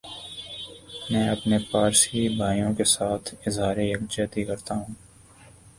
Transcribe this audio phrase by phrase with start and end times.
[1.11, 4.93] میں اپنے پارسی بھائیوں کیساتھ اظہار یک جہتی کرتا ھوں